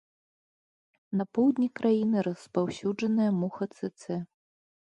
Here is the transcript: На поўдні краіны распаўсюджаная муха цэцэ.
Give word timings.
На 1.19 1.27
поўдні 1.39 1.67
краіны 1.81 2.17
распаўсюджаная 2.29 3.31
муха 3.45 3.65
цэцэ. 3.79 4.21